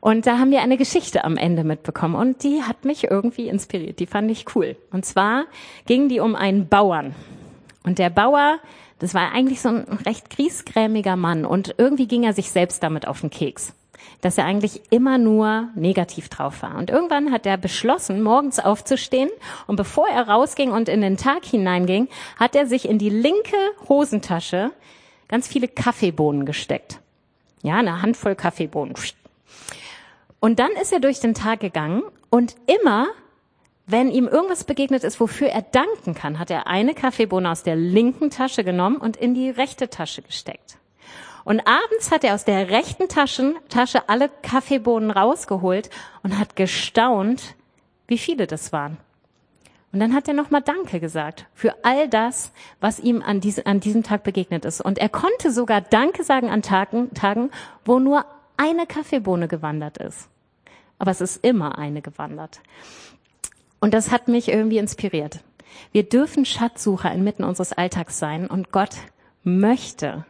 [0.07, 3.99] Und da haben wir eine Geschichte am Ende mitbekommen und die hat mich irgendwie inspiriert.
[3.99, 4.77] Die fand ich cool.
[4.93, 5.47] Und zwar
[5.87, 7.13] ging die um einen Bauern.
[7.83, 8.61] Und der Bauer,
[9.01, 13.09] das war eigentlich so ein recht griesgrämiger Mann und irgendwie ging er sich selbst damit
[13.09, 13.73] auf den Keks
[14.21, 16.77] dass er eigentlich immer nur negativ drauf war.
[16.77, 19.29] Und irgendwann hat er beschlossen, morgens aufzustehen
[19.67, 23.57] und bevor er rausging und in den Tag hineinging, hat er sich in die linke
[23.89, 24.71] Hosentasche
[25.29, 27.01] ganz viele Kaffeebohnen gesteckt.
[27.63, 28.95] Ja, eine Handvoll Kaffeebohnen.
[30.47, 33.09] Und dann ist er durch den Tag gegangen und immer,
[33.89, 37.75] wenn ihm irgendwas begegnet ist, wofür er danken kann, hat er eine Kaffeebohne aus der
[37.75, 40.79] linken Tasche genommen und in die rechte Tasche gesteckt.
[41.43, 45.91] Und abends hat er aus der rechten Taschen, Tasche alle Kaffeebohnen rausgeholt
[46.23, 47.57] und hat gestaunt,
[48.07, 48.99] wie viele das waren.
[49.91, 53.81] Und dann hat er nochmal Danke gesagt für all das, was ihm an, diese, an
[53.81, 54.81] diesem Tag begegnet ist.
[54.81, 57.51] Und er konnte sogar Danke sagen an Tagen, Tagen,
[57.85, 58.25] wo nur
[58.57, 60.29] eine Kaffeebohne gewandert ist.
[60.99, 62.61] Aber es ist immer eine gewandert.
[63.81, 65.41] Und das hat mich irgendwie inspiriert.
[65.93, 68.97] Wir dürfen Schatzsucher inmitten unseres Alltags sein und Gott
[69.45, 70.25] möchte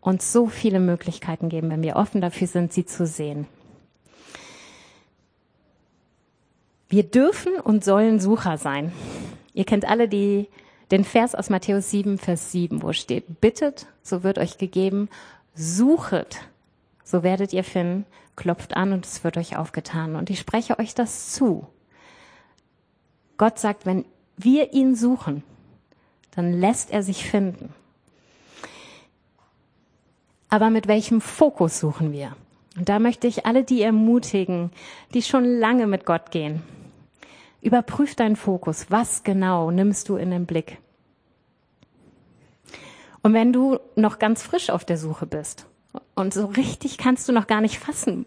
[0.00, 3.46] uns so viele Möglichkeiten geben, wenn wir offen dafür sind, sie zu sehen.
[6.88, 8.92] Wir dürfen und sollen Sucher sein.
[9.54, 10.48] Ihr kennt alle die,
[10.90, 15.08] den Vers aus Matthäus 7, Vers 7, wo steht, bittet, so wird euch gegeben,
[15.54, 16.40] suchet,
[17.02, 18.04] so werdet ihr finden,
[18.36, 20.16] klopft an und es wird euch aufgetan.
[20.16, 21.66] Und ich spreche euch das zu.
[23.36, 24.04] Gott sagt, wenn
[24.36, 25.42] wir ihn suchen,
[26.34, 27.74] dann lässt er sich finden.
[30.48, 32.36] Aber mit welchem Fokus suchen wir?
[32.76, 34.70] Und da möchte ich alle die ermutigen,
[35.14, 36.62] die schon lange mit Gott gehen.
[37.60, 38.86] Überprüf deinen Fokus.
[38.90, 40.78] Was genau nimmst du in den Blick?
[43.22, 45.66] Und wenn du noch ganz frisch auf der Suche bist
[46.14, 48.26] und so richtig kannst du noch gar nicht fassen,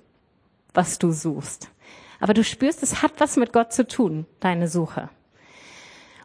[0.74, 1.70] was du suchst,
[2.20, 5.10] aber du spürst, es hat was mit Gott zu tun, deine Suche.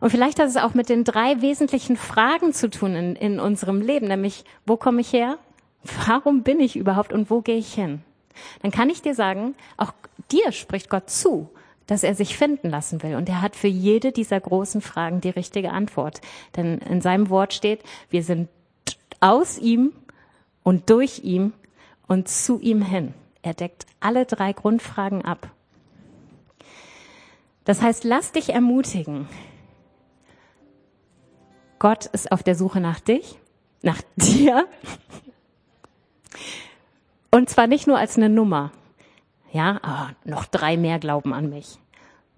[0.00, 3.82] Und vielleicht hat es auch mit den drei wesentlichen Fragen zu tun in, in unserem
[3.82, 5.38] Leben, nämlich, wo komme ich her?
[6.06, 8.02] Warum bin ich überhaupt und wo gehe ich hin?
[8.62, 9.92] Dann kann ich dir sagen, auch
[10.30, 11.50] dir spricht Gott zu,
[11.86, 13.16] dass er sich finden lassen will.
[13.16, 16.20] Und er hat für jede dieser großen Fragen die richtige Antwort.
[16.56, 18.48] Denn in seinem Wort steht, wir sind
[19.20, 19.92] aus ihm
[20.62, 21.52] und durch ihm
[22.06, 23.14] und zu ihm hin.
[23.42, 25.50] Er deckt alle drei Grundfragen ab.
[27.64, 29.28] Das heißt, lass dich ermutigen.
[31.78, 33.38] Gott ist auf der Suche nach dich,
[33.82, 34.66] nach dir
[37.30, 38.72] und zwar nicht nur als eine Nummer.
[39.52, 41.78] Ja, ah, noch drei mehr glauben an mich.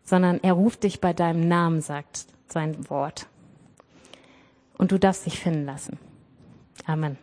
[0.05, 3.27] Sondern er ruft dich bei deinem Namen, sagt sein Wort.
[4.77, 5.99] Und du darfst dich finden lassen.
[6.87, 7.17] Amen.